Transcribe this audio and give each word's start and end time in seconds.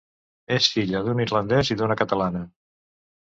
És 0.55 0.69
filla 0.77 1.01
d'un 1.07 1.19
irlandès 1.25 1.71
i 1.75 1.79
d'una 1.81 1.99
catalana. 2.01 2.41